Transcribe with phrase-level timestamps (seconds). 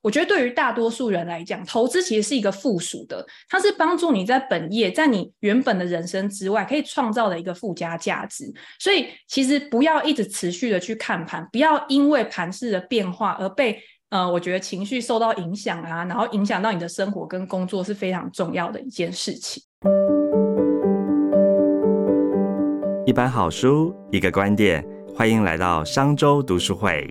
[0.00, 8.52] 我觉得对于大多数人来讲，投资其实是一个附属的，它是帮助你在本业，在你原本的人生之外，可以创造的一个附加价值。
[8.78, 13.78] 所以其实不要一直持续的去看盘，不要因为盘势的变化而被
[14.10, 19.62] 呃，我觉得情绪受到影响啊，然后影响到你的生活跟工作是非常重要的一件事情。
[23.04, 24.84] 一本好书，一个观点，
[25.14, 27.08] 欢迎来到商周读书会。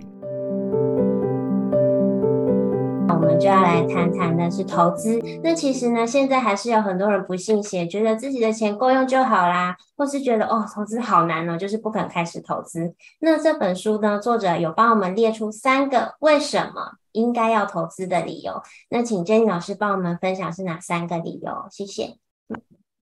[3.38, 5.20] 就要来谈谈的是投资。
[5.42, 12.94] 那其实呢，现在还是有很多人不信邪，觉得自己的钱够用就好啦，或是觉得哦，投资好难哦，就是不肯开始投资。
[13.20, 18.60] 那这本书呢，作者有帮我们列出三个为什么应该要投资的理由。
[18.90, 21.66] 那请 Jenny 老师帮我们分享是哪三个理由？
[21.70, 22.16] 谢谢。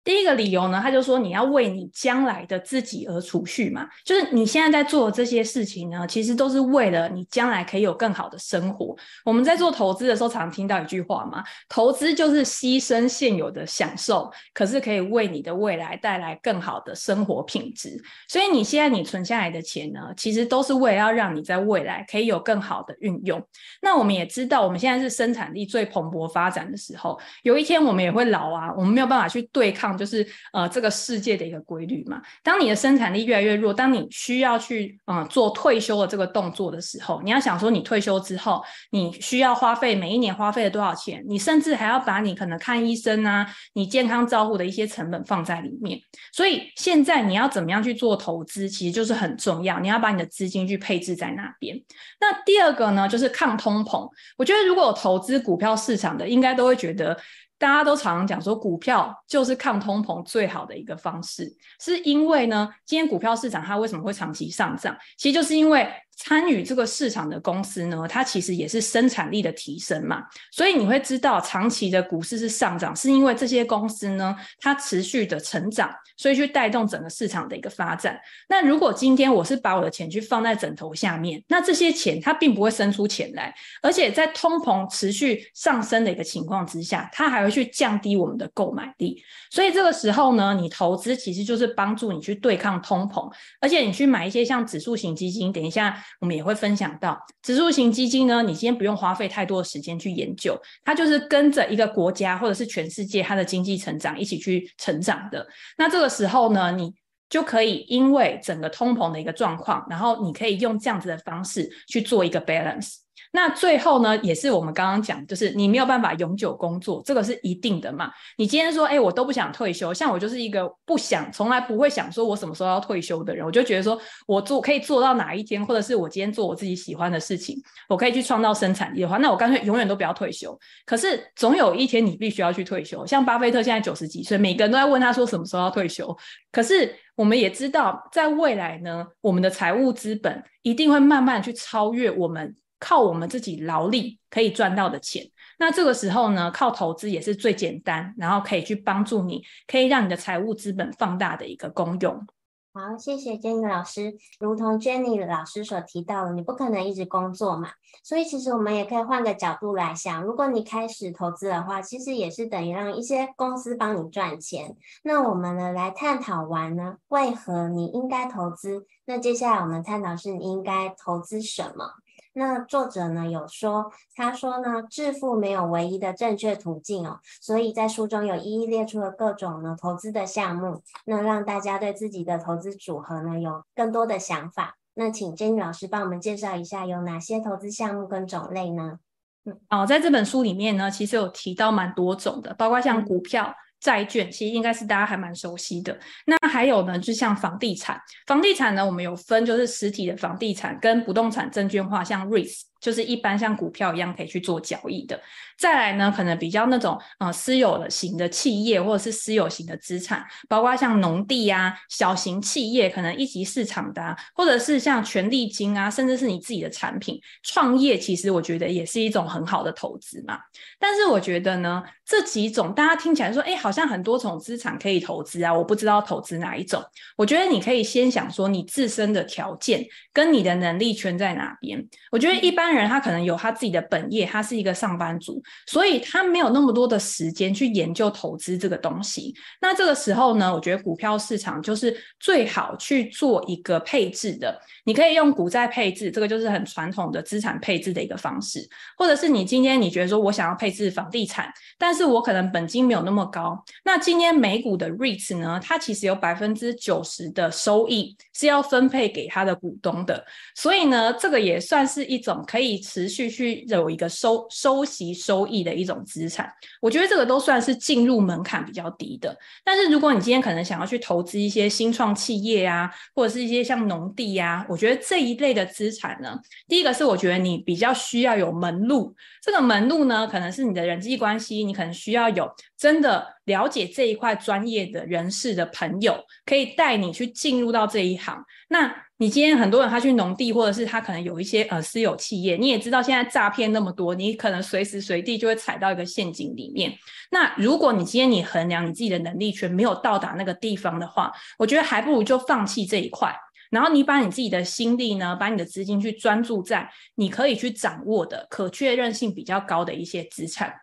[0.06, 8.96] 第一个理由呢，他就说你要为你将来的自己而储蓄嘛，就是你现在在做的这些事情呢，其实都是为了你将来可以有更好的生活。
[9.26, 18.00] 我们在做投资的时候，常听到一句话嘛，投资就是牺牲现有的享受，可是可以为你的未来带来更好的生活品质。
[18.28, 23.44] 所以你现在你存下来的钱呢，其实都是为了要让你在未来可以有更好的运用。
[23.82, 29.95] 那我们也知道，我们现在是生产力最蓬勃发展的时候，有一天我们也会老啊，我们没有办法去对抗。
[29.98, 32.22] 就是呃，这个世界的一个规律嘛。
[32.44, 41.24] 当你的生产力越来越弱，当你需要去嗯做退休的这个动作的时候，你要想说，你退休之后，你需要花费每一年花费了多少钱？
[41.28, 46.00] 你甚至还要把你可能看医生啊，你健康照护的一些成本放在里面。
[46.32, 49.80] 所以现在你要怎么样去做投资，其实就是很重要。
[49.80, 51.80] 你要把你的资金去配置在那边。
[52.20, 54.10] 那第二个呢，就是抗通膨。
[54.38, 57.18] 我觉得如果有投资股票市场的，应该都会觉得。
[57.58, 64.96] 大家都常常讲说，股票就是抗通膨最好的一个方式，是因为呢，今天股票市场它为什么会长期上涨？
[65.18, 65.92] 其实就是因为。
[66.18, 78.18] 参与这个市场的公司呢，它其实也是生产力的提升嘛，所以你会知道长期的股市是上涨，是因为这些公司呢，它持续的成长，所以去带动整个市场的一个发展。
[78.48, 89.22] 那如果今天我是把我的钱去放在枕头下面，那这些钱它并不会生出钱来，而且在通膨持续上升的一个情况之下，它还会去降低我们的购买力。
[89.52, 93.30] 所以这个时候呢，你投资其实就是帮助你去对抗通膨，
[93.60, 96.02] 而且你去买一些像指数型基金，等一下。
[96.20, 105.48] 我们也会分享到指数型基金呢，你先不用花费太多的时间去研究，它就是跟着一个国家或者是全世界它的经济成长一起去成长的。
[105.78, 106.94] 那这个时候呢，你
[107.30, 113.05] 就可以因为整个通膨的一个状况，然后你可以用这样子的方式去做一个 balance。
[113.36, 118.10] 那最后呢，也是我们刚刚讲，就是你没有办法永久工作，这个是一定的嘛。
[118.38, 123.46] 你今天说，哎，我都不想退休，像我就是一个不想，从来不会想说我什么时候要退休的人。
[123.46, 130.58] 我就觉得说我做可以做到哪一天，或者是我今天做我自己喜欢的事情，我可以去创造生产力的话，那我干脆永远都不要退休。
[130.86, 133.06] 可是总有一天你必须要去退休。
[133.06, 136.16] 像巴菲特现在九十几岁，每个人都在问他说什么时候要退休。
[136.54, 142.56] 可是我们也知道，在未来呢，我们的财务资本一定会慢慢去超越我们。
[142.88, 145.26] 靠我们自己劳力可以赚到的钱，
[145.58, 152.28] 那这个时候呢，靠投资也是最简单，然后可以去帮助你，可以让你的财务资本放大的一个功用。
[152.76, 154.14] 好，谢谢 Jenny 老师。
[154.40, 157.70] 如同 Jenny 老师所提到的，你不可能一直工作嘛，
[158.04, 164.76] 所以其实我们也可以换个角度来想，如果你开始投资的话，其实也是等于让一些公司帮你赚钱。
[165.04, 168.86] 那我们呢，来探讨完呢，为何你应该投资？
[169.06, 171.94] 那接下来我们探讨是你应该投资什么？
[172.38, 184.76] 那作者呢有说，他说呢，致富没有唯一的正确途径哦，所以在书中有一一列出了各种呢投资的项目，那让大家对自己的投资组合呢有更多的想法。
[184.96, 189.00] 那请 Jenny 老师帮我们介绍一下有哪些投资项目跟种类呢？
[189.46, 193.56] 嗯，哦，在这本书里面呢，其实有提到蛮多种的，包括像股票。
[193.86, 195.96] 债券其实应该是大家还蛮熟悉的。
[196.26, 202.62] 那还有呢，就像房地产，房地产呢，我们有分就是实体的房地产跟不动产证券化，像 REITs。
[202.86, 205.20] 就是一般像股票一样可以去做交易的。
[205.58, 220.38] 再来呢，可能比较那种呃私有的型的企业或者是私有型的资产，包括像农地啊、小型企业，可能一级市场的，或者是像权利金啊，甚至是你自己的产品创业，其实我觉得也是一种很好的投资嘛。
[220.78, 226.84] 但是我觉得呢，这几种大家听起来说，哎，好像很多种资产可以投资啊，我不知道投资哪一种。
[227.16, 231.88] 我觉得你可以先想说你自身的条件跟你的能力圈在哪边。
[232.12, 232.75] 我觉得一般。
[232.76, 239.34] 人他可能有他自己的本业，他是一个上班族，所以他没有那么多的时间去研究投资这个东西。
[239.62, 244.60] 那这个时候呢，我觉得股票市场就是最好去做一个配置的。
[244.84, 248.68] 你可以用股债配置，这个就是很传统的资产配置的一个方式，
[248.98, 260.26] 或者是你今天你觉得说我想要配置房地产，但是我可能本金没有那么高，那今天美股的 REITs 呢，它其实有百分之九十的收益是要分配给它的股东的，
[260.56, 266.52] 所以呢，这个也算是一种可以可以持续去有一个收收息收益的一种资产。
[266.82, 269.38] 我觉得这个都算是进入门槛比较低的。
[269.64, 274.66] 但是如果你今天可能想要去投资一些新创企业啊，或者是一些像农地呀。
[274.68, 279.14] 我觉得这一类的资产呢，第一个是我觉得你比较需要有门路，
[279.44, 288.38] 这个门路呢，可能是你的人际关系，你可能需要有真的了解这一块专业的人士的朋友，可以带你去进入到这一行。
[288.68, 296.94] 那你今天很多人他去农地，或者是他可能有一些呃私有企业，你也知道现在诈骗那么多，你可能随时随地就会踩到一个陷阱里面。
[297.32, 303.34] 那如果你今天你衡量你自己的能力却没有到达那个地方的话，我觉得还不如就放弃这一块。
[303.72, 310.74] 然后你把你自己的心力呢，把你的资金去专注在你可以去掌握的、可确认性比较高的一些资产。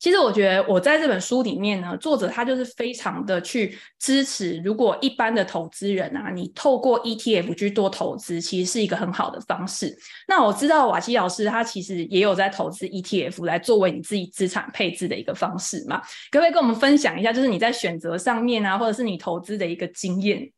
[0.00, 9.94] 其实我觉得我在这本书里面呢，作者他就是非常的去支持，如果一般的投资人啊，你透过 ETF 去多投资，其实是一个很好的方式。
[10.26, 16.00] 那我知道瓦西老师他其实也有在投资 ETF 来作为你自己资产配置的一个方式嘛，
[16.30, 20.50] 可不可以跟我们分享一下，就是你在选择上面啊，或者是你投资的一个经验？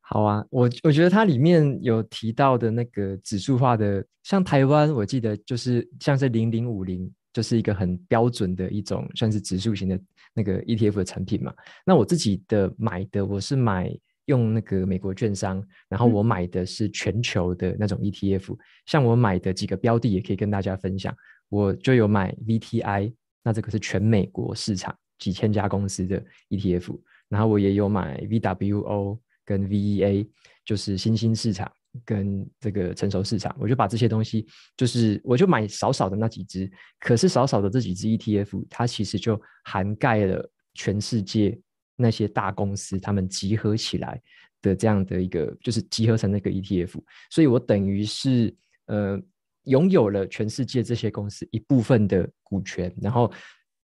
[0.00, 10.00] 好啊，我我觉得它里面有提到的那个指数化的，像台湾，我记得就是像是零零五零，就是一个很标准的一种算是指数型的
[10.34, 11.54] 那个 ETF 的产品嘛。
[11.86, 18.58] 那我自己的买的，我是买用那个美国券商，然后我买的是全球的那种 ETF。
[18.86, 21.16] 像我买的几个标的，也可以跟大家分享。
[21.48, 23.14] 我就有买 VTI，
[23.44, 26.98] 那这个是全美国市场几千家公司的 ETF，
[27.28, 29.20] 然后我也有买 VWO。
[29.44, 30.28] 跟 VEA
[30.62, 31.72] 就是新兴市场
[32.04, 34.46] 跟这个成熟市场，我就把这些东西，
[34.76, 41.58] 就是我就买少少的那几只，可是少少的这几只 ETF，它其实就涵盖了全世界
[41.96, 44.20] 那些大公司，他们集合起来
[44.62, 47.00] 的这样的一个，就是集合成那个 ETF，
[47.30, 48.54] 所以我等于是
[48.86, 49.20] 呃
[49.64, 53.32] 拥有了全世界这些公司一部分的股权，然后。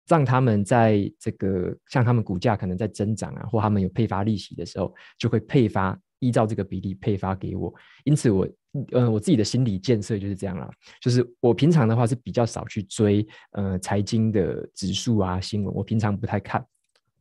[0.07, 7.73] 让他们在这个像他们股价可能在增长啊，或他们有配发利息的时候，就会配发依照这个比例配发给我。
[8.05, 8.49] 因此，我
[8.93, 16.65] 呃我自己的心理建设就是这样啦，就是我平常的话是比较少去追呃财经的指数啊新闻，我平常不太看。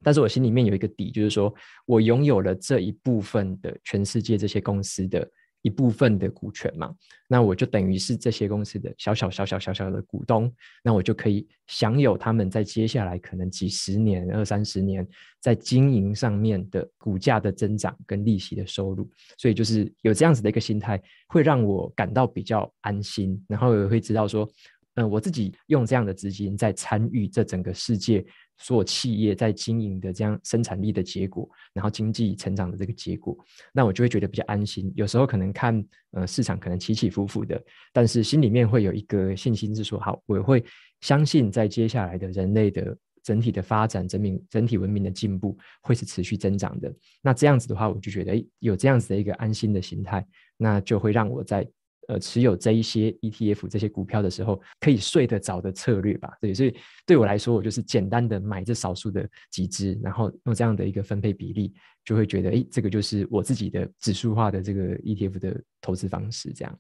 [0.02, 1.54] 但是我心里面有一个底，就是说
[1.86, 5.30] 我拥有了这一部分的全世界这些公司的。
[5.64, 6.94] 一部分的股权嘛，
[7.28, 15.08] 那我就等于是这些公司的小小小小小小的股东，那我就可以享有他们在接下来可能几十年、二三十年
[15.40, 19.10] 在经营上面的股价的增长跟利息的收入。
[19.38, 24.48] 所以就是有这样子的一个心态，会让我感到比较安心，然后也会知道说，
[24.96, 28.24] 嗯，我自己用这样的资金在参与这整个世界。
[28.58, 33.38] 所有企业在经营的这样生产力的结果，然后经济成长的这个结果，
[33.74, 34.92] 那我就会觉得比较安心。
[34.96, 37.62] 有时候可能看呃市场可能起起伏伏的，
[37.92, 40.64] 但是心里面会有一个信心，是说好，我会
[41.02, 46.94] 相信在接下来的人类的整体的发展、整明整体文明的进步会是持续增长的。
[47.22, 50.26] 那这样子的话，我就觉得诶，有这样子的一个安心的心态，
[50.58, 51.68] 那就会让我在。
[52.08, 56.30] 呃，持有这一些 ETF 这些股票的时候，可以睡得着的策略吧？
[56.42, 61.74] 对，所以对我来说，我就是简单的买这少数的几只，然后用这样的一个分配比例，
[62.04, 66.52] 就会觉得，哎，这个就是我自己的指数化的这个 ETF 的投资方式。
[66.54, 66.80] 这样。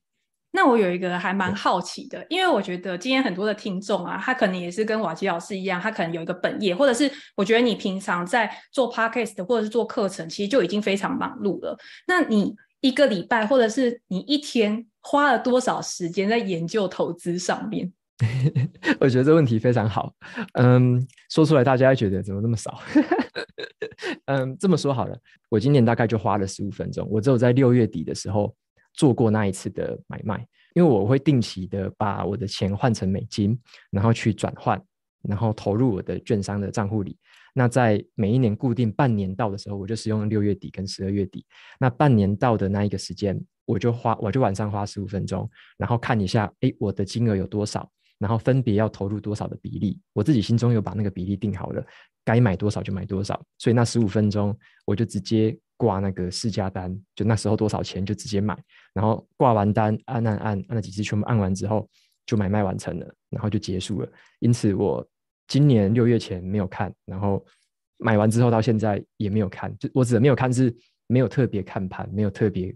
[0.55, 11.75] 那我有一个还蛮好奇的，因为我觉得今天很多的听众啊，他可能也是跟瓦基老师一样，他可能有一个本业，或者是我觉得你平常在做 Podcast 或者是做课程，其实就已经非常忙碌了。
[12.05, 14.85] 那你一个礼拜，或者是你一天？
[15.05, 17.91] 花了多少时间在研究投资上面？
[19.01, 20.13] 我觉得这问题非常好。
[20.53, 22.81] 嗯，说出来大家觉得怎么那么少？
[24.27, 25.17] 嗯，这么说好了，
[25.49, 27.05] 我今年大概就花了十五分钟。
[27.11, 28.55] 我只有在六月底的时候
[28.93, 33.59] 做过那一次的买卖，因为我会定期的把我的钱换成美金，
[33.91, 34.81] 然后去转换，
[35.23, 37.17] 然后投入我的券商的账户里。
[37.53, 41.45] 那在每一年固定半年到的时候，我就使用六月底跟十二月底。
[41.79, 43.39] 那半年到的那一个时间。
[43.65, 51.81] 我就花，我就晚上花十五分钟，然后看一下，哎，我的金额有多少，然后分别要投入多少的比例，我自己心中有把那个比例定好了，
[52.25, 53.41] 该买多少就买多少。
[53.57, 58.53] 所以那十五分钟，我就直接挂那个试价单，就那时候多少钱就直接买，
[58.93, 61.89] 然后挂完单，按按按按了几次全部按完之后，
[62.25, 64.11] 就买卖完成了，然后就结束了。
[64.39, 65.07] 因此我
[65.47, 67.45] 今年六月前没有看，然后
[67.97, 70.75] 买完之后到现在也没有看，就我指的没有看是
[71.07, 72.75] 没有特别看盘，没有特别。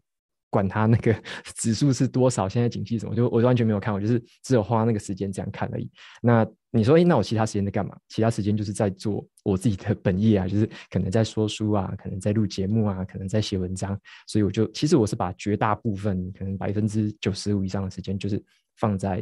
[0.50, 1.14] 管它那个
[1.58, 5.92] 指数是多少，现在景气怎么，就我就完全没有看，我就是只有花那个时间这样看而已。
[6.22, 7.96] 那你说，哎，那我其他时间在干嘛？
[8.08, 14.00] 其他时间就是在做我自己的本业啊，就是可能在说书啊，可能在录节目啊，可能在写文章。
[14.26, 18.42] 所以我就其实我是把绝大部分，可能百分之九十五以上的时间，就是
[18.78, 19.22] 放在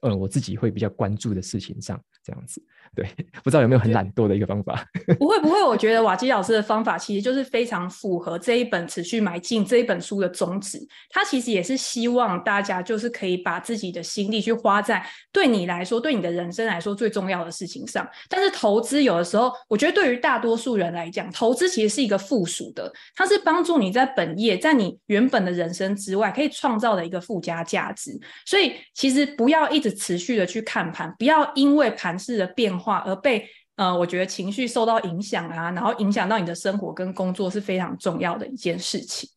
[0.00, 2.62] 嗯我自己会比较关注的事情上，这样子。
[2.94, 3.04] 对，
[3.42, 4.86] 不知道有没有很懒惰的一个方法？
[5.18, 10.78] 不会不会，我觉得瓦基老师的方法其实就是非常符合这一本持续买进这一本书的宗旨。
[11.10, 18.08] 他其实也是希望大家就是可以把自己的心力去花在对你来说、对你的人生来说最重要的事情上。
[18.28, 28.16] 但是投资有的时候，我觉得对于大多数人来讲，投资其实是一个附属的，它是帮助你在本业、在你原本的人生之外可以创造的一个附加价值。
[28.46, 32.74] 所以其实不要一直持续的去看盘，不要因为盘势的变。
[32.78, 39.30] 化而被呃，我觉得情绪受到影响啊，然后影响到你的生活跟工作是非常重要的一件事情。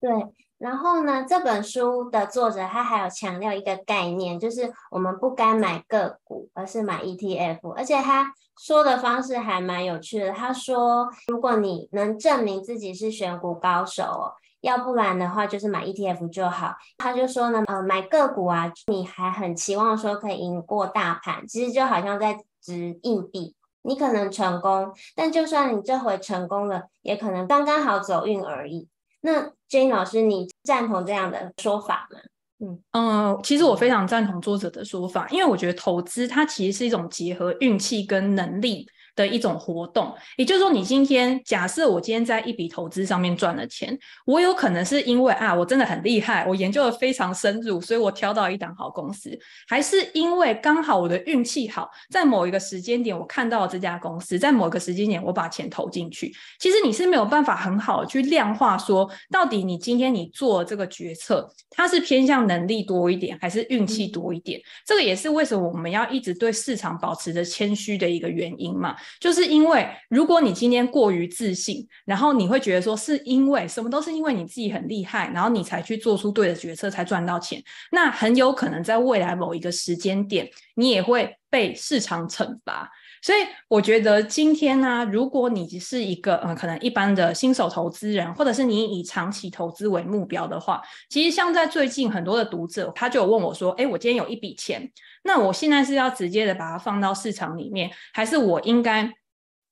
[0.00, 0.10] 对，
[0.58, 7.70] 然后呢，这本书的作者他还有强调一个概念，就是我们不该买个股，而是买 ETF。
[7.76, 10.32] 而且他说的方式还蛮有趣的。
[10.32, 16.74] 他说，如果你能证明自己是选股高手，要不然的话就是买 ETF 就好。
[16.96, 22.38] 他就说呢，呃，买个股啊，你还很期望说可以赢过大盘，其实就好像在。
[22.64, 28.86] 值硬币，你可能成功，但就算你这回成功了，也可能刚刚好走运而已。
[29.22, 32.20] 那 Jane 老师，你赞同这样的说法吗？
[32.60, 38.86] 嗯嗯，其实我非常赞同作者的说法，因为我觉得投资它其实是一种结合运气跟能力。
[39.14, 49.38] 的一种活动，也就是说，你今天假设我今天在一笔投资上面赚了钱，我有可能是因为啊，我真的很厉害，我研究的非常深入，所以我挑到一档好公司，
[49.68, 56.32] 还是因为刚好我的运气好，在某一个时间点我看到了这家公司，在某一个时间点我把钱投进去。
[56.58, 64.58] 其实你是没有办法很好的去量化说，到底你今天你做这个决策，它是偏向能力多一点，还是运气多一点？
[64.86, 68.96] 这个也是为什么我们要一直对市场保持着谦虚的一个原因嘛。
[69.20, 77.62] 就是因为，如果你今天过于自信，然后你会觉得说，是因为什么都是因为你自己很厉害，然后你才去做出对的决策，才赚到钱。
[77.90, 82.90] 那很有可能在未来某一个时间点，你也会被市场惩罚。
[83.22, 83.38] 所以
[83.68, 94.90] 我觉得今天呢，如果你是一个呃可能一般的新手投资人，或者是你以长期投资为目标的话，其实像在最近很多的读者，他就问我说：“哎，我今天有一笔钱，
[95.22, 99.08] 那我现在是要直接的把它放到市场里面，还是我应该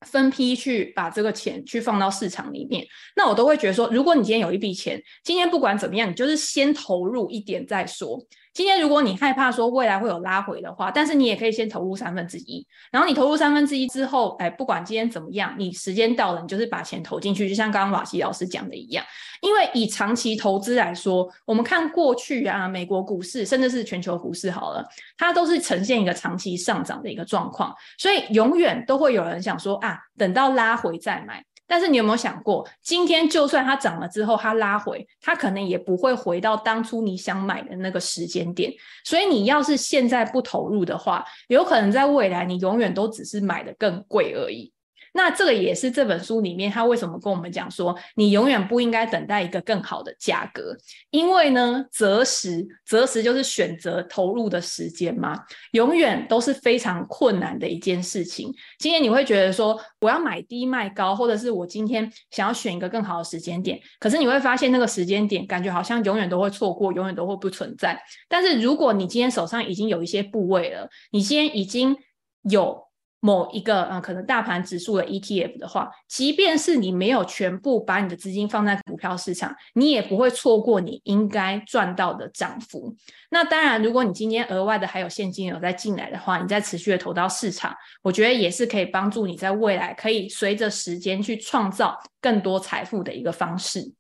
[0.07, 8.17] 分批去把这个钱去放到市场里面？”那我都会觉得说，如果你今天有一笔钱，今天不管怎么样，你就是先投入一点再说。
[8.53, 19.05] 今天如果你害怕说未来会有拉回的话，但是你也可以先投入三分之一，然后你投入三分之一之后，哎，不管今天怎么样，你时间到了，你就是把钱投进去，就像刚刚瓦西老师讲的一样。
[19.41, 31.43] 因为以长期投资来说，我们看过去啊，美国股市甚至是全球股市好了，它都是呈现一个长期上涨的一个状况，所以永远都会有人想说啊，等到拉回再买。
[31.71, 38.73] 但是你有没有想过，今天就算它涨了之后，它拉回，它可能也不会回到当初你想买的那个时间点。
[39.05, 44.73] 所以你要是现在不投入的话，有可能在未来你永远都只是买的更贵而已。
[45.13, 50.77] 那这个也是这本书里面，他为什么跟我们讲说，你永远不应该等待一个更好的价格，
[51.11, 55.37] 因为呢，择时择时就是选择投入的时间嘛，
[55.73, 58.55] 永远都是非常困难的一件事情。
[58.79, 68.01] 今天你会觉得说，我要买低卖高，或者是我今天想要选一个更好的时间点，可是你会发现那个时间点感觉好像永远都会错过，永远都会不存在。
[68.29, 71.97] 但是如果你今天手上已经有一些部位了，你今天已经
[72.43, 72.90] 有。
[73.21, 82.97] 某一个呃，可能大盘指数的 ETF 的话，即便是你没有全部把你的资金放在股票市场，你也不会错过你应该赚到的涨幅。
[83.31, 93.93] 那当然，如果你今天额外的还有现金流在进来的话，你再持续的投到市场，我觉得也是可以帮助你在未来可以随着时间去创造更多财富的一个方式。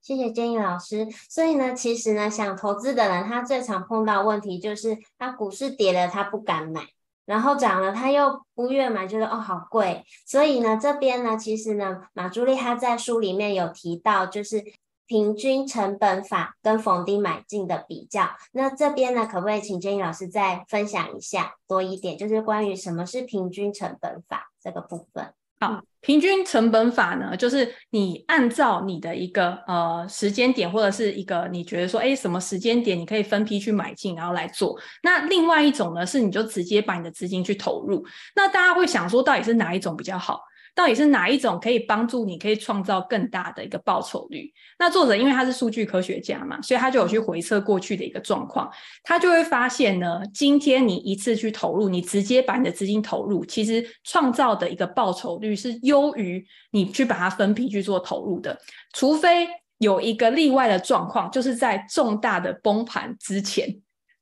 [0.00, 1.06] 谢谢建议老师。
[1.28, 6.93] 所以呢，其实呢，想投资的人他最常碰到问题就是，他股市跌了，他不敢买。
[7.26, 10.04] 然后涨了，他又不愿买，觉得哦好贵。
[10.26, 14.62] 所以呢，这边呢，其实呢，马朱丽他在书里面有提到，就是
[15.06, 18.30] 平均成本法跟逢低买进的比较。
[18.52, 25.32] 那这边呢，可不可以请建议老师再分享一下多一点，就是关于什么是平均成本法这个部分？
[25.66, 34.78] 好，平均成本法呢，就是你按照你的一个呃时间点，或者是一个你觉得说，哎，什么时间点你可以分批去买进，然后来做。
[35.02, 38.04] 那另外一种呢，是你就直接把你的资金去投入。
[38.36, 40.40] 那大家会想说，到底是哪一种比较好？
[40.74, 44.52] 到底是哪一种可以帮助你，可以创造更大的一个报酬率？
[44.78, 48.68] 那作者因为他是数据科学家嘛，所以他就有去回测过去的一个状况，
[49.04, 58.58] 他就会发现呢，今天你一次去投入，你直接把你的资金投入，其实创造的一个报酬率是优于你去把它分批去做投入的，
[58.92, 59.46] 除非
[59.78, 63.68] 有一个例外的状况，就是在重大的崩盘之前，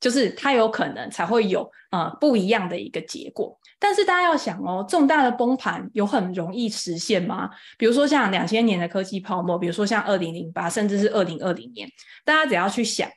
[0.03, 3.59] 就是它有可能才会有呃不一样的一个结果。
[3.79, 7.49] 但是大家要想哦，重大的崩盘有很容易实现吗？
[7.79, 11.89] 比如说像两千年的科技泡沫，比如说像二零零八，甚至是二零二零年，
[12.25, 13.09] 大家只要去想，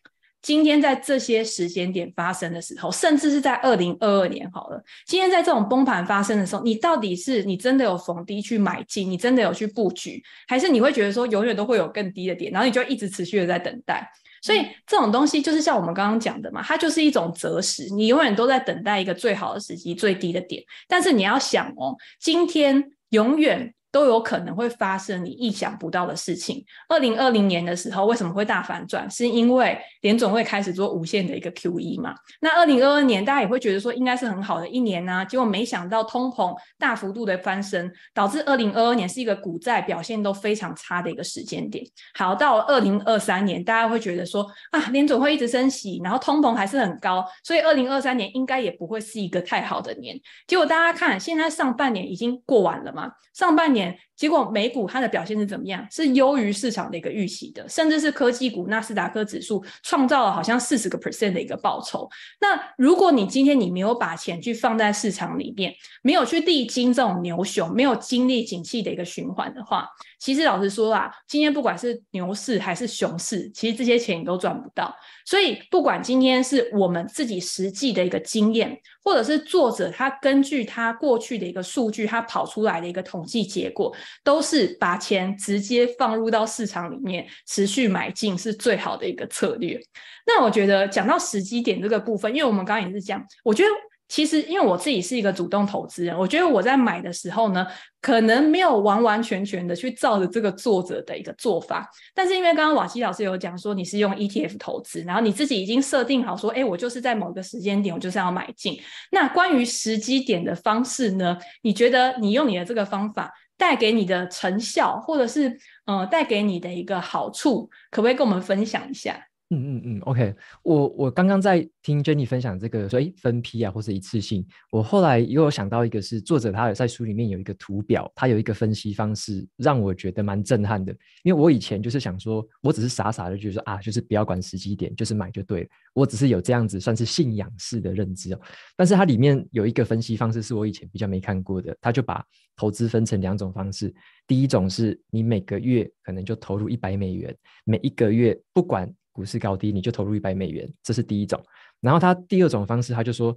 [0.41, 14.09] 今天在这些时间点发生的时候，甚至是在二零二二年好了，今天在这种崩盘发生的时候，你到底是你真的有逢低去买进，你真的有去布局，还是你会觉得说永远都会有更低的点，然后你就一直持续的在等待？
[14.45, 20.63] 所以这种东西就是像我们刚刚讲的嘛，它就是一种择时，你永远都在等待一个最好的时机、最低的点。
[20.87, 23.74] 但是你要想哦，今天永远。
[23.95, 26.61] 都有可能会发生你意想不到的事情。
[26.89, 29.09] 二零二零年的时候，为什么会大反转？
[29.09, 32.13] 是因为联总会开始做无限的一个 QE 嘛？
[32.41, 41.81] 那二零二二年大家也会觉得说应该是很好的一年呢，结果没想到通膨大幅度的翻身，导致二零二二年是一个股债表现都非常差的一个时间点。
[42.15, 50.19] 好，到二零二三年，大家会觉得说啊，联总会一直升息，然后通膨还是很高，所以二零二三年应该也不会是一个太好的年。
[50.47, 53.09] 结果大家看，现在上半年已经过完了嘛？
[53.33, 53.84] 上半年。
[53.85, 55.85] there 结果美股它的表现是怎么样？
[55.91, 62.09] 是优于市场的一个预期的，甚至是科技股纳斯达克指数创造了好像四十个 percent 的一个报酬。
[62.39, 69.87] 那如果你今天你没有把钱去放在市场里面，没有去历经这种牛熊，没有经历景气的一个循环的话，
[70.19, 74.95] 其实老实说啊，今天不管是牛市还是熊市，其实这些钱你都赚不到。
[75.25, 83.91] 所以不管今天是我们自己实际的一个经验，或者是作者他根据他过去的一个数据，他跑出来的一个统计结果，
[84.23, 89.79] 都是把钱直接放入到市场里面，持续买进是最好的一个策略。
[90.25, 93.69] 那我觉得讲到时机点这个部分，因为我们刚刚也是讲，我觉得。
[94.07, 97.65] 其实，因为我自己是一个主动投资人，我觉得我在买的时候呢，
[97.99, 101.89] 可能没有完完全全的去照着这个作者的一个做法。
[102.13, 108.79] 但是，因为刚刚瓦西老师有讲说，你是用 ETF 投资，然后你自己已经设定好说，哎，我就是在某个时间点，我就是要买进。
[109.09, 111.35] 那关于时机点的方式呢？
[111.63, 119.27] 你觉得你用你的这个方法带给你的成效，或者是呃带给你的一个好处，可不可以跟我们分享一下？
[119.51, 130.91] 嗯嗯嗯，OK，我我刚刚在听 Jenny 分享这个，所以分批啊，或是一次性，我后来又有想到一个是作者他有在书里面有一个图表，他有一个分析方式，让我觉得蛮震撼的。
[131.21, 135.69] 因为我以前就是想说，我只是傻傻的觉得说啊，就是不要管时机点，就是买就对了。
[135.93, 138.41] 我只是有这样子算是信仰式的认知哦。
[138.75, 143.93] 但是它里面有一个分析方式是我以前比较没看过的，他就把投资分成两种方式，
[144.25, 148.91] 第一种是你每个月可能就投入一百美元，每一个月不管。
[149.15, 151.41] 股市高低，你就投入一百美元，这是第一种。
[151.79, 153.33] 然后他第二种方式，他就说，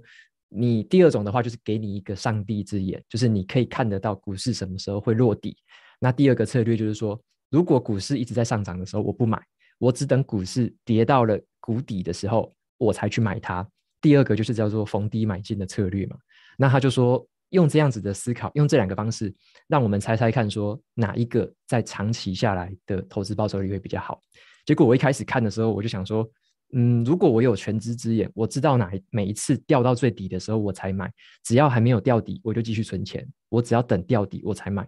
[0.49, 5.55] 你第二种的话就是给你一个上帝之眼，就是你可以看得到股市什么时候会落底。
[6.01, 7.17] 那第二个策略就是说，
[7.49, 9.41] 如果股市一直在上涨的时候，我不买，
[9.77, 13.65] 我只等股市跌到了谷底的时候，我才去买它。
[14.01, 16.17] 第二个就是叫做逢低买进的策略嘛。
[16.57, 19.33] 那他就说，用这样子的思考，用这两个方式，
[19.67, 24.21] 让我们猜猜看，说哪一个在长期下来的投资报酬率会比较好。
[24.69, 26.29] 结果我一开始看的时候，我就想说，
[26.73, 31.11] 嗯，如果我有全知之眼，我知道哪每一次掉到最底的时候我才买，
[31.43, 33.27] 只要还没有掉底，我就继续存钱。
[33.49, 34.87] 我只要等掉底我才买，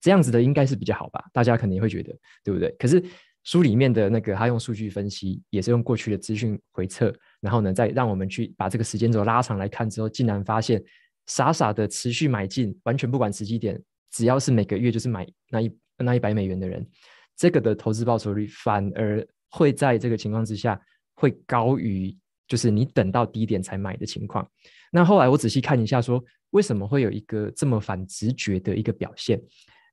[0.00, 1.22] 这样子的应该是比较好吧？
[1.34, 2.74] 大家肯定会觉得，对不对？
[2.78, 3.04] 可是
[3.42, 10.82] 书里面的那个他用数据分析，也是用过去的资讯回测，然后呢，再让我们去把这个时间轴拉长来看之后，竟然发现
[11.26, 13.78] 傻傻的持续买进，完全不管时机点，
[14.12, 16.88] 只要是每个月就是买那一那一百美元的人。
[17.36, 20.80] 这个的投资报酬率反而会在这个情况之下
[21.14, 22.16] 会高于，
[22.46, 24.48] 就是你等到低点才买的情况。
[24.90, 29.40] 那后来我仔细看一下，说为什么会有一个这么反直觉的一个表现？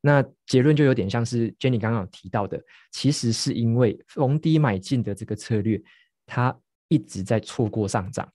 [0.04, 2.60] 那结论就有点像是 Jenny 刚刚有提到的，
[2.92, 5.82] 其实是因为逢低买进的这个策略，
[6.26, 6.56] 它
[6.88, 8.28] 一直在错过上涨。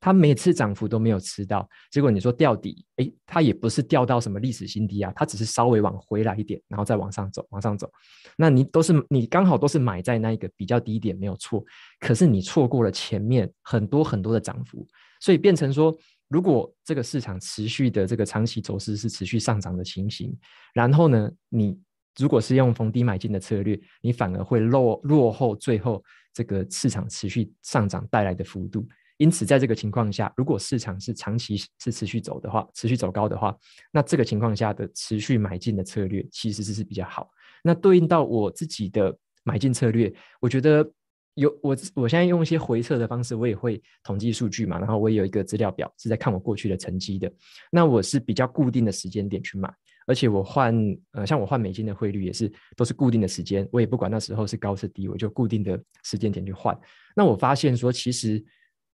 [0.00, 7.90] 它每次涨幅都没有吃到，结果你说掉底，哎，它也不是掉到什么历史新低啊，它只是稍微往回来一点，然后再往上走，往上走。
[8.36, 11.64] 那你都是你刚好都是买在那一个比较低点没有错，
[11.98, 14.86] 可是你错过了前面很多很多的涨幅，
[15.20, 15.92] 所以变成说
[16.28, 20.32] 如果这个市场持续的这个长期走势是持续上涨的情形，
[20.72, 21.76] 然后呢，你
[22.16, 28.86] 如果是用逢低买进的策略，你反而会落落后最后这个市场持续上涨带来的幅度。
[29.18, 33.54] 因此，在这个情况下，如果市场是长期是持续走的话，持续走高的话，
[33.92, 37.28] 那这个情况下的持续买进的策略其实是是比较好。
[37.64, 40.88] 那对应到我自己的买进策略，我觉得
[41.34, 47.28] 有我我现在用一些回测的方式，我也会统计数据嘛，然后我也有一个资料表是在看我过去的成绩的。
[47.72, 49.68] 那我是比较固定的时间点去买，
[50.06, 50.72] 而且我换
[51.10, 56.78] 呃，像我换美金的汇率也是都是固定的时间，我也不管那时候是高是低，我就固定的时间点去换。
[57.16, 58.44] 那我发现说，其实。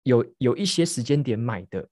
[0.03, 1.87] 有有一些时间点买的，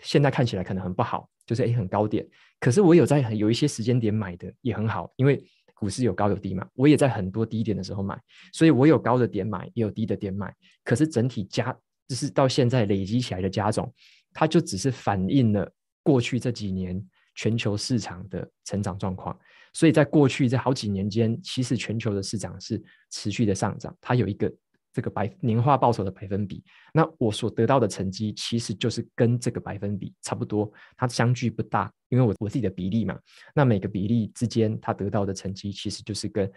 [0.00, 2.26] 现在看起来可能很不好，就是诶很高点。
[2.58, 5.44] 可是我有在很有一些时间点买的也很好，因为
[5.74, 6.66] 股市有高有低嘛。
[6.74, 8.20] 我也在很多低点的时候买，
[8.52, 10.54] 所以我有高的点买，也有低的点买。
[10.84, 11.72] 可是整体加
[12.08, 13.92] 就是到现在累积起来的加总，
[14.32, 15.70] 它就只是反映了
[16.02, 17.00] 过去这几年
[17.34, 19.38] 全球市场的成长状况。
[19.72, 24.52] 所以在过去这好几年间，其实全球的市场是持续的上涨，它有一个。
[24.92, 33.18] 这个百年化报酬的百分比，那我所得到的成绩其实就是跟这个百分比差不多，它相距不大，因为我我自己的比例嘛，
[33.54, 36.50] 那每个比例之间它得到的成绩其实就是跟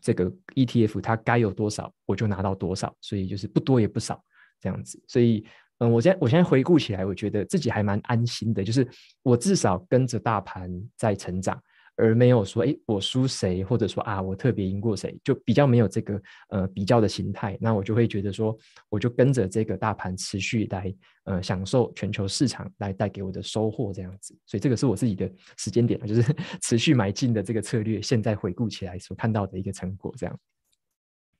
[0.00, 4.22] 这个 ETF 它该有多少我就拿到多少，所以就是不多也不少
[4.60, 5.44] 这样子，所以
[5.78, 8.86] 嗯，我现在我现在回顾起来，我觉得自己还蛮安心的，就是
[9.22, 11.58] 我至少跟着大盘在成长。
[11.98, 17.58] 而没有说，哎，我输谁，或者说啊，我特别赢过谁，就比较没有这个呃比较的心态。
[17.60, 18.56] 那我就会觉得说，
[18.88, 24.34] 我就跟着这个大盘持续来呃享受全球市场来带给我的收获这样子。
[24.46, 26.22] 所以这个是我自己的时间点就是
[26.62, 28.00] 持续买进的这个策略。
[28.00, 30.38] 现在回顾起来所看到的一个成果，这样。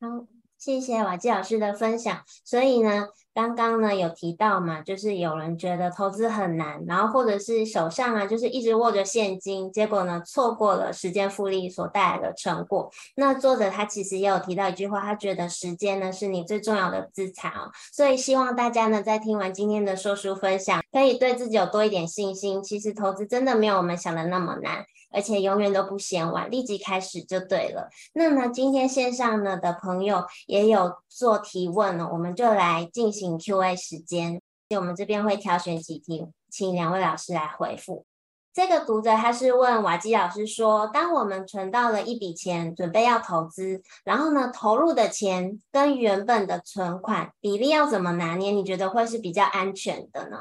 [0.01, 0.27] 好。
[0.59, 2.21] 谢谢瓦基老师的分享。
[2.45, 3.07] 所以呢，
[3.39, 12.91] 刚刚呢有提到嘛，就是有人觉得投资很难，然后或者是手上啊就是一直握着现金，结果呢错过了时间复利所带来的成果。
[13.15, 17.71] 那作者他其实也有提到一句话，他觉得时间呢是你最重要的资产哦。
[17.93, 22.61] 所以希望大家呢在听完今天的说书分享，可以对自己有多一点信心。
[22.61, 24.85] 其实投资真的没有我们想的那么难。
[25.11, 27.89] 而且永远都不嫌晚，立即开始就对了。
[28.13, 34.41] 那么今天线上呢的朋友也有做提问呢，我们就来进行 Q&A 时间。
[34.77, 38.05] 我们这边会挑选几题，请两位老师来回复。
[38.53, 48.51] 这个读者他是问瓦基老师说：当我们存到了一笔钱，准备要投资，然后呢投入的钱跟原本的存款比例要怎么拿捏？
[48.51, 50.39] 你觉得会是比较安全的呢？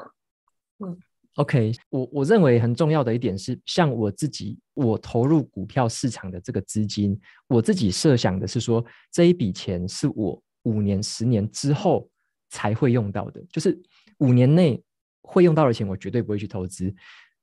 [0.78, 1.00] 嗯。
[1.38, 12.10] OK，我我认为很重要的一点是，像我自己，我投入股票市场的这个资金，我自己设想的是说，这一笔钱是我五年、十年之后
[12.50, 13.80] 才会用到的，就是
[14.18, 14.82] 五年内
[15.22, 16.92] 会用到的钱，我绝对不会去投资。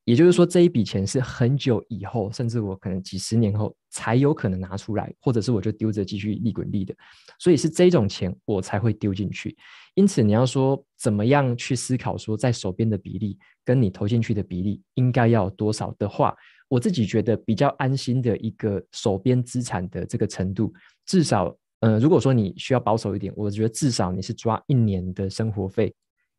[0.06, 6.96] 也就是说，这一笔钱是很久以后，甚至我可能几十年后才有可能拿出来，或者是我就丢着继续利滚利的，
[7.40, 9.58] 所以是这种钱我才会丢进去。
[9.96, 16.36] 因此，你要说怎么样去思考说，在手边的比例跟你投进去的比例应该要多少的话，
[16.70, 20.72] 我自己觉得比较安心的一个手边资产的这个程度，
[21.08, 25.92] 至少，呃，如果说你需要保守一点，我觉得至少你是抓一年的生活费，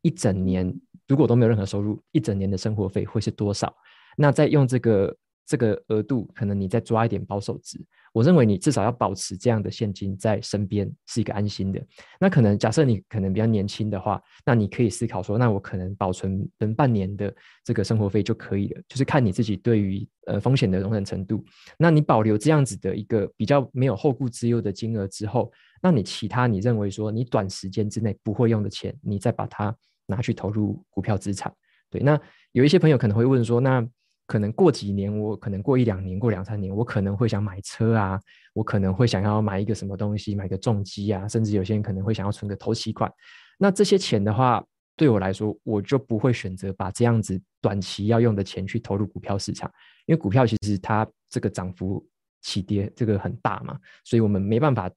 [0.02, 0.72] 一整年。
[1.08, 3.74] 如果都没有任何收入，一整年的生活费会是多少？
[4.16, 5.16] 那再用这个
[5.46, 7.78] 这个额度，可能你再抓一点保守值。
[8.12, 11.78] 我认为你至少要保持这样的现金在身边，是一个安心的。
[12.18, 21.44] 那可能假设你可能比较年轻的话，那你可以思考说，那我可能保存等半年的这个生活费就可以了，就是看你自己对于呃风险的容忍程度。
[21.78, 29.76] 那你保留这样子的一个比较没有后顾之忧的金额之后，那你其他你认为说你短时间之内不会用的钱，你再把它。
[30.06, 31.52] 拿去投入股票资产，
[31.90, 32.00] 对。
[32.02, 32.18] 那
[32.52, 33.86] 有一些朋友可能会问说，那
[34.26, 38.20] 可能过几年，我可能过一两年，过两三年，我可能会想买车啊，
[38.54, 43.12] 我可能会想要买一个什么东西，买个重机啊，甚至有些人可能会想要存个投期款。
[43.58, 44.64] 那这些钱的话，
[44.96, 49.70] 对我来说，我就不会选择把这样子短期要用的钱去投入股票市场，
[50.06, 52.04] 因为股票其实它这个涨幅
[52.42, 54.90] 起跌这个很大嘛，所以我们没办法。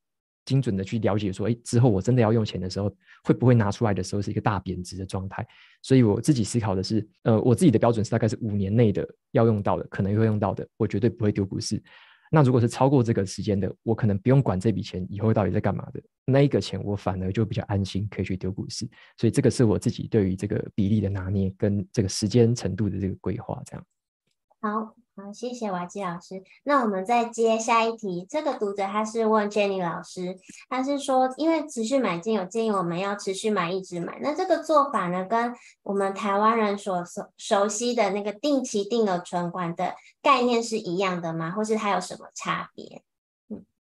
[0.49, 2.91] 精准的去了解说，哎，之后我真的要用钱的时候，
[3.23, 5.45] 会不会拿出来的时候是一个大贬值的状态？
[5.83, 11.79] 所以我自己思考的是，呃，我自己的标准是大概是五年内的要用到的，可能会用到的，我绝对不会丢股市。
[12.31, 18.89] 那如果是超过这个时间的，我可能不用管这笔钱以后到底在干嘛的，那一个钱我反而就比较安心，可以去丢股市。
[19.17, 23.85] 所以这个是我自己对于这个比例的拿捏跟这个时间程度的这个规划，这样。
[24.61, 24.98] 好。
[25.21, 26.41] 好，谢谢瓦基老师。
[26.63, 28.25] 那我们再接下一题。
[28.29, 34.17] 这个读者他是问 Jenny 老师，他是说，因为持续买进有建议我们要持续买，一直买。
[34.21, 35.53] 那这个做法呢，跟
[35.83, 41.51] 我们台湾人所熟熟悉的那个定期定额存款的概念是一样的吗？
[41.51, 43.01] 或是它有什么差别？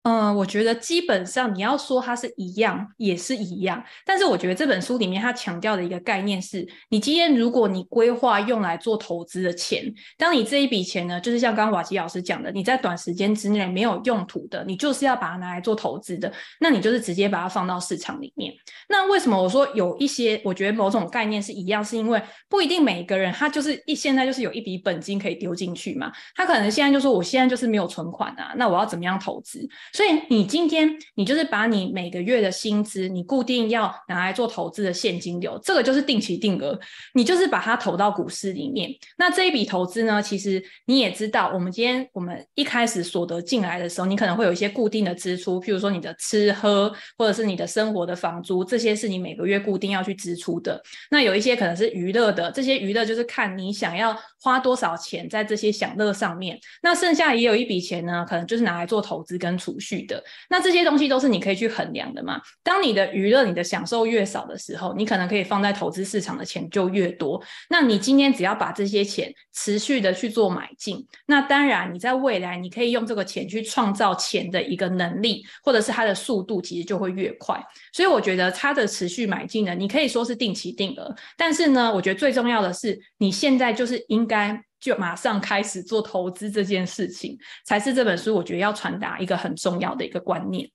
[0.07, 3.83] 嗯，我觉得基本上你要说它是一样，也是一样。
[4.05, 18.55] 但是我觉得这本书里面它强调的一个概念是，你今天如果你规划用来做投资的钱，当你这一笔钱呢，就是像刚刚瓦吉老师讲的，你在短时间之内没有用途的，你就是要把它拿来做投资的，那你就是直接把它放到市场里面。
[18.89, 29.69] 那为什么我说有一些，我觉得某种概念是一样，是因为不一定每一个人他就是一现在就是有一笔本金可以丢进去嘛，他可能现在就说我现在就是没有存款啊，那我要怎么样投资？
[29.97, 36.79] 所以你今天你就是把你每个月的薪资，你固定要拿来做投资的现金流，这个就是定期定额，
[37.15, 38.91] 你就是把它投到股市里面。
[39.17, 50.79] 那这一笔投资呢，其实你也知道，我们今天我们一开始所得进来的时候，你可能会有一些固定的支出，譬如说你的吃喝，或者是你的生活的房租，这些是你每个月固定要去支出的。
[51.11, 56.59] 那有一些可能是娱乐的，这些娱乐就是看你想要花多少钱在这些享乐上面。
[56.83, 60.23] 那剩下也有一笔钱呢，可能就是拿来做投资跟储蓄的。
[60.49, 62.41] 那这些东西都是你可以去衡量的嘛？
[62.63, 67.43] 当你的娱乐、你的享受越少的时候，你可能可以放在投资市场的钱就越多。
[67.71, 77.63] 那你今天只要把这些钱持续的去做买进，那当然你在未来你可以用这个钱去创造钱的一个能力，或者是它的速度其实就会越快。
[77.93, 84.63] 所以我觉得它的持续买进呢，你可以说是定期定额，但是呢，我觉得最重要的是你现在就是应该。
[84.81, 90.71] 就马上开始做投资这件事情，才是这本书我觉得要传达一个很重要的一个观念。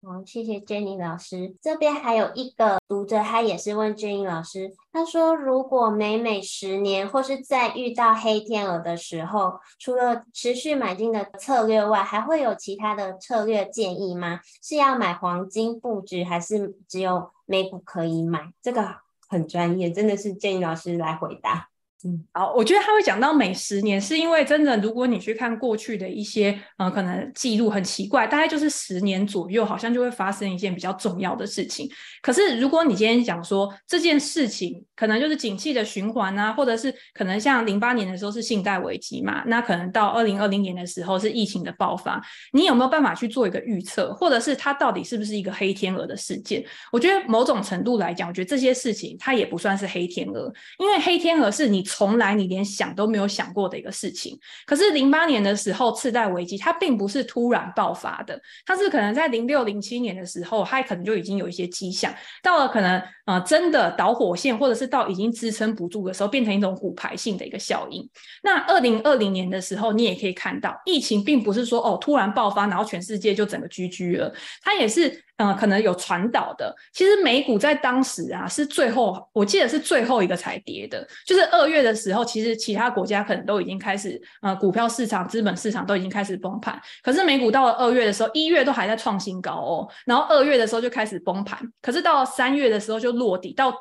[0.00, 1.56] 好，谢谢 Jenny 老师。
[1.60, 14.38] 这边还有一个读者，他也是问 Jenny 老师，他说：如果每每十年或是在遇到黑天鹅的时候，除了持续买进的策略外，还会有其他的策略建议吗？
[14.62, 18.52] 是要买黄金布局，还是只有美股可以买？
[18.62, 18.94] 这个
[19.28, 21.70] 很专业，真的是 Jenny 老师来回答。
[22.04, 31.90] 嗯，好，我觉得他会讲到每十年，是因为真的，如果你去看过去的一些，呃，可能记录很奇怪，大概就是十年左右，好像就会发生一件比较重要的事情。
[32.22, 46.64] 可是如果你今天讲说这件事情，可能就是景气的循环啊，或者是可能像零八年的时候是信贷危机嘛，那可能到二零二零年的时候是疫情的爆发，你有没有办法去做一个预测，或者是它到底是不是一个黑天鹅的事件？
[46.92, 51.87] 我觉得某种程度来讲，我觉得这些事情它也不算是黑天鹅，因为黑天鹅是你。
[51.88, 68.06] 从来你连想都没有想过的一个事情，可是零八年的时候次贷危机，它并不是突然爆发的，它是可能在零六零七年的时候，它可能就已经有一些迹象，到了可能啊真的导火线，或者是到已经支撑不住的时候，变成一种骨牌性的一个效应。
[68.42, 75.24] 那二零二零年的时候，你也可以看到，疫情并不是说哦突然爆发，然后全世界就整个居居了，它也是。
[75.38, 76.74] 嗯，可能有传导的。
[76.92, 81.06] 其实美股在当时啊，是最后，我记得是最后一个才跌的。
[81.24, 86.80] 就是二月的时候，其实其他国家可能都已经开始，呃，股票市场、资本市场都已经开始崩盘。
[87.02, 91.58] 可是美股到了二月的时候，一月都还在创新高哦，然后二月的时候就开始崩盘。
[91.80, 93.72] 可是到了三月的时候就落底到。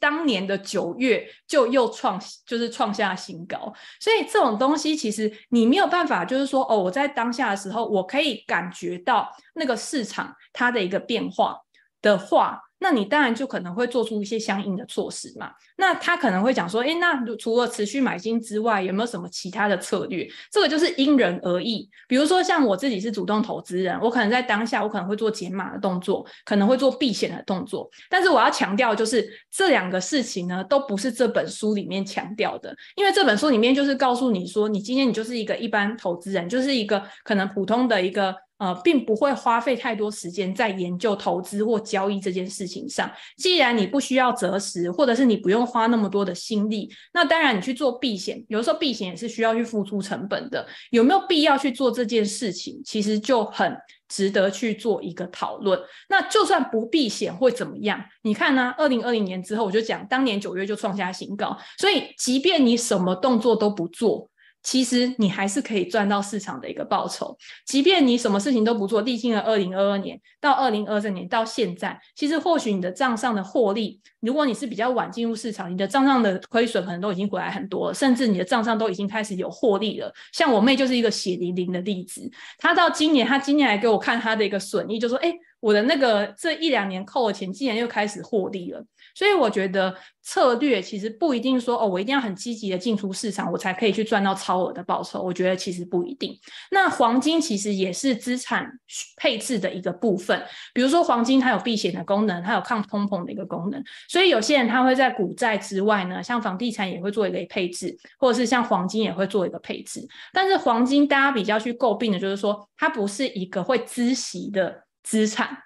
[0.00, 11.58] 当年的九月就又创，就是创下新高，所以这种东西其实你没有办法，就是说哦，我在当下的时候，我可以感觉到那个市场它的一个变化
[12.02, 12.60] 的话。
[12.80, 15.50] 那你当然就可能会做出一些相应的措施嘛。
[15.76, 20.28] 那他可能会讲说，哎，那除了持续买进之外，有没有什么其他的策略？
[20.50, 21.88] 这个就是因人而异。
[22.06, 27.88] 比如说像我自己是主动投资人，我可能在当下我可能会做减码的动作，可能会做避险的动作。
[28.08, 32.74] 但是我要强调，就是这两个事情呢，都不是这本书里面强调的。
[32.96, 38.34] 因为这本书里面就是告诉你说，你今天你就是一个一般投资人，就是一个可能普通的一个。
[38.58, 43.10] 呃，并不会花费太多时间在研究投资或交易这件事情上。
[43.36, 50.66] 既然你不需要择时，或者是你不用花那么多的心力，那当然你去做避险，有时候避险也是需要去付出成本的。
[50.90, 52.80] 有没有必要去做这件事情？
[52.84, 53.76] 其实就很
[54.08, 55.78] 值得去做一个讨论。
[56.08, 58.02] 那就算不避险会怎么样？
[58.22, 58.74] 你看呢？
[58.76, 64.28] 二零二零年之后，我就讲当年九月就创下新高，所以即便你什么动作都不做。
[64.70, 80.12] 其实你还是可以赚到市场的一个报酬，即便你什么事情都不做，历经了二零二二年到二零二三年到现在，其实或许你的账上的获利，如果你是比较晚进入市场，你的账上的亏损可能都已经回来很多，甚至你的账上都已经开始有获利了。
[80.34, 88.84] 像我妹就是一个血淋淋的例子，她到今年，她今年来给我看她的一个损益，就说：“哎。”我的那个这一两年扣了钱，竟然又开始获利了。
[89.14, 89.92] 所以我觉得
[90.22, 95.20] 策略其实不一定说哦，我一定要很积极的进出市场，我才可以去赚到超额的报酬。
[95.20, 96.38] 我觉得其实不一定。
[96.70, 98.70] 那黄金其实也是资产
[99.16, 100.40] 配置的一个部分，
[100.72, 103.82] 比如说黄金它有避险的功能，它有抗通膨的一个功能。
[104.08, 110.06] 所以有些人他会在股债之外呢，像房地产也会做一个配置，或者是像黄金也会做一个配置。
[110.32, 115.62] 但是黄金大家比较去诟病的就是说，它不是一个会孳息的资产。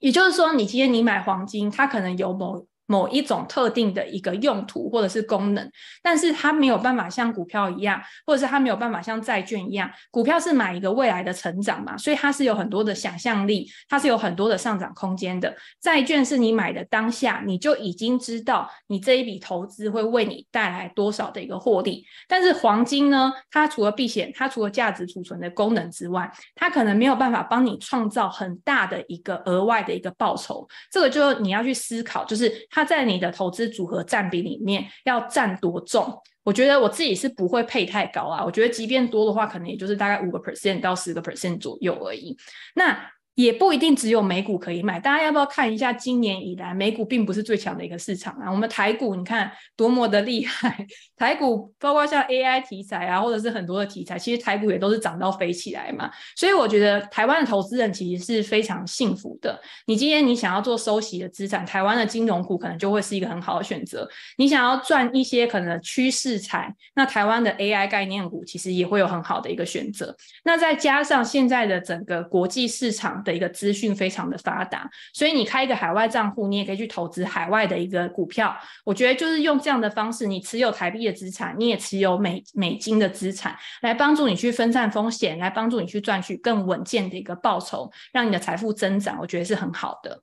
[0.00, 2.66] 也就是说，你今天你买黄金，它可能有某。
[2.92, 9.90] 某一种特定的一个用途或者是功能，但是它没有办法像股票一样，或者是它没有办法像债券一样。
[10.10, 15.56] 股票是买一个未来的成长嘛，所以它是有很多的想象力，它是有很多的上涨空间的。
[15.80, 22.04] 债券是你买的当下，你就已经知道你这一笔投资会为你带来多少的一个获利。
[22.28, 30.68] 但是黄金呢，它除了避险，它除了价值储存的功能之外，它可能没有办法帮你创造很大的一个额外的一个报酬。
[30.90, 32.52] 这个就你要去思考，就是。
[32.74, 36.16] 它在你的投资组合占比里面要占多重？
[36.42, 38.44] 我觉得我自己是不会配太高啊。
[38.44, 42.36] 我觉得即便多的话，可能也就是大概五个 percent 到十个 percent 左右而已。
[42.74, 42.98] 那。
[43.34, 48.50] 也不一定只有美股可以买，大家要不要看一下今年以来美股并不是最强的一个市场啊？
[48.50, 56.10] 我们台股你看多么的厉害，台股包括像 AI 题材啊，或者是很多的题材，其实台股也都是涨到飞起来嘛。
[56.36, 59.58] 所以我觉得台湾的投资人其实是非常幸福的。
[59.86, 64.06] 你今天你想要做收息的资产，台湾的金融股可能就会是一个很好的选择。
[64.36, 70.14] 你想要赚一些可能趋势财，那台湾的 AI 概念股其实也会有很好的一个选择。
[70.44, 73.21] 那再加上现在的整个国际市场。
[73.22, 78.56] 的一个资讯非常的发达，所以你开一个海外账户，你也可以去投资海外的一个股票。
[78.84, 89.18] 我觉得就是用这样的方式，你持有台币的资产，你也持有美美金的资产，来帮助你去分散风险，来帮助你去赚取更稳健的一个报酬，让你的财富增长。
[89.20, 90.22] 我觉得是很好的。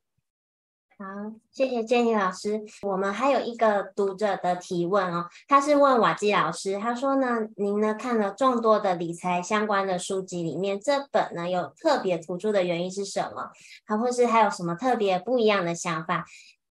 [1.01, 1.05] 好，
[1.49, 2.61] 谢谢 Jenny 老师。
[2.81, 13.49] 我们还有一个读者的提问哦，他是问瓦基老师，他说呢，您呢看了众多的理财相关的书籍里面，这本呢有特别突出的原因是什么？
[13.85, 16.25] 还或是还有什么特别不一样的想法？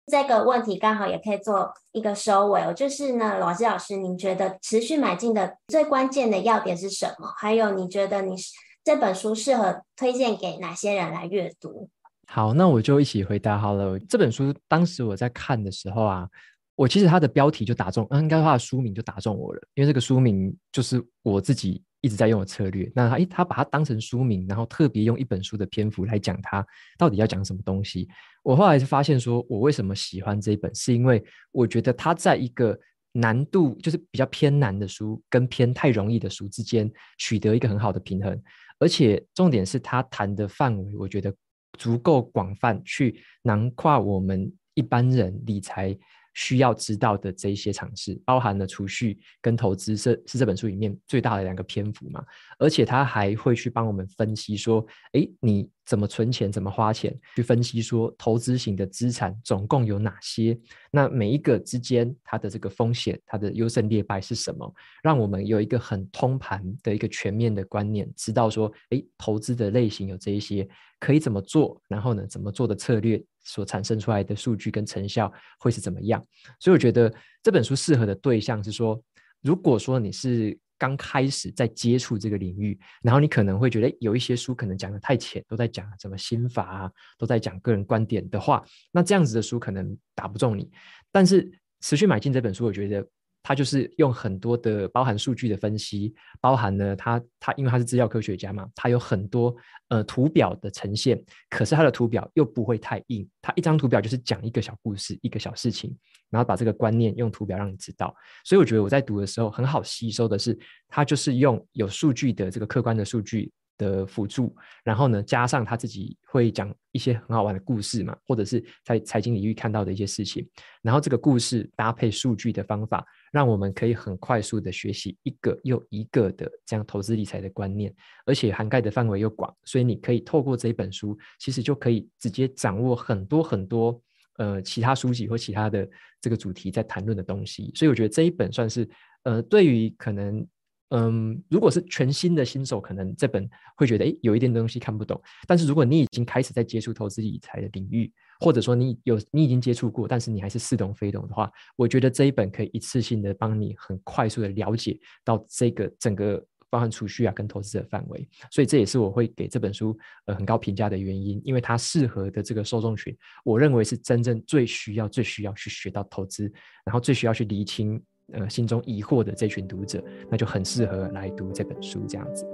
[0.08, 7.32] 这个问题刚好也可以做一个收尾哦，就是呢，瓦基老师，您觉得持续买进的最关键的要点是什么？
[7.36, 8.34] 还有，你觉得你
[8.82, 11.88] 这本书适合推荐给哪些人来阅读？
[12.28, 13.98] 好，那我就一起回答好了。
[14.00, 16.28] 这本书当时我在看的时候啊，
[16.74, 22.90] 我其实它的标题就打中，嗯，应该它的书名就打中我了，因为这个书名就是我自己一直在用的策略。
[22.94, 26.66] 那他，诶，他把它当成书名，然后特别用一本书的篇幅来讲它
[26.98, 28.08] 到底要讲什么东西。
[28.42, 32.76] 我后来是发现，说我为什么喜欢这一本，是因为我觉得它在一个
[33.12, 38.36] 难度就是比较偏难的书跟偏太容易的书之间取得一个很好的平衡，
[38.80, 41.32] 而且重点是它谈的范围，我觉得。
[41.76, 45.96] 足够广泛去囊括我们一般人理财
[46.36, 52.22] 需要知道的这一些常识，包含了储蓄跟投资是是这本书里面最大的两个篇幅嘛，
[52.58, 55.68] 而且他还会去帮我们分析说，哎，你。
[55.86, 60.58] 怎么存钱，怎么花钱，去分析说投资型的资产总共有哪些？
[60.90, 64.74] 那每一个之间它的这个风险，它的优胜劣败是什么？
[65.00, 70.68] 让我们有一个很通盘的一个全面的观念，知道说，哎，投资的类型有这一些，
[70.98, 71.80] 可以怎么做？
[71.86, 76.22] 然后呢，怎么做的策略所产生出来的数据跟成效会是怎么样？
[76.60, 77.10] 所以我觉得
[77.42, 79.02] 这本书适合的对象是说，
[79.40, 80.58] 如果说你是。
[80.78, 90.70] 刚开始在接触这个领域，然后你可能会觉得有一些书可能讲的太浅，都在讲什么心法啊，都在讲个人观点的话，那这样子的书可能打不中你。
[91.10, 93.02] 但是持续买进这本书，我觉得。
[93.46, 99.54] 他就是用很多的包含数据的分析，包含了他他因为他是资料科学家嘛，他有很多
[99.86, 105.96] 呃图表的呈现，可是他的图表又不会太硬，他一张图表就是讲一个小故事，一个小事情，
[106.28, 108.12] 然后把这个观念用图表让你知道。
[108.44, 113.52] 所以我觉得我在读的时候很好吸收的是，他就是用有数据的这个客观的数据。
[113.78, 120.48] 的辅助，然后呢，加上他自己会讲一些很好玩的故事嘛，或者是在财经领域看到的一些事情，
[120.80, 134.00] 然后这个故事搭配数据的方法，让我们可以很快速的学习一个又一个的这样投资理财的观念，而且涵盖的范围又广，所以你可以透过这一本书，其实就可以直接掌握很多很多
[134.38, 135.88] 呃其他书籍或其他的
[136.20, 138.88] 这个主题在谈论的东西，所以我觉得这一本算是
[139.24, 140.46] 呃对于可能。
[140.90, 145.20] 嗯，如果是全新的新手，可能这本会觉得诶有一点东西看不懂。
[145.46, 156.44] 但是如果你已经开始在接触投资理财的领域，或者说你有你已经接触过，但是你还是似懂非懂的话，我觉得这一本可以一次性的帮你很快速的了解到这个整个。
[156.68, 158.28] 包含储蓄啊跟投资的范围。
[158.50, 159.96] 所以这也是我会给这本书
[160.26, 166.52] 呃很高评价的原因，因为它适合的这个受众群，我认为是真正最需要、最需要去学到投资，
[166.84, 168.02] 然后最需要去厘清
[168.32, 172.46] 呃心中疑惑的这群读者，那就很适合来读这本书这样子。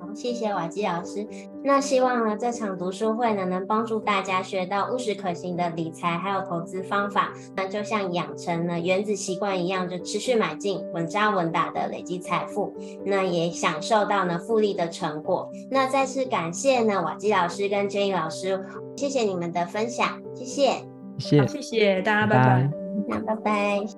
[0.00, 1.26] 好谢谢瓦基老师。
[1.62, 7.34] 那希望呢，这场读书会呢，能帮助大家学到务实可行的理财还有投资方法。
[7.54, 12.74] 那就像养成了原子习惯一样，就持续买进，稳扎稳打的累积财富。
[13.04, 15.50] 那也享受到呢复利的成果。
[15.70, 18.64] 那再次感谢呢瓦基老师跟 Jenny 老师，
[18.96, 20.72] 谢谢你们的分享，谢谢，
[21.18, 22.70] 谢谢，谢谢大家，拜拜。
[23.06, 23.97] 那拜拜。